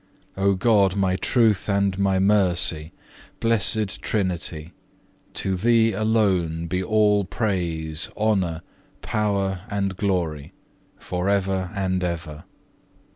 [0.35, 2.91] O God my Truth and my Mercy,
[3.39, 4.73] Blessed Trinity,
[5.35, 8.63] to Thee alone be all praise, honour,
[9.03, 10.53] power, and glory
[10.97, 12.43] for ever and for ever.